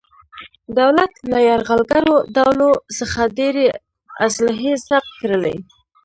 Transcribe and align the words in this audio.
دولت 0.79 1.11
له 1.31 1.37
یرغلګرو 1.49 2.15
ډولو 2.35 2.69
څخه 2.97 3.19
ډېرې 3.37 3.65
اصلحې 4.27 4.71
ضبط 4.87 5.11
کړلې. 5.21 5.55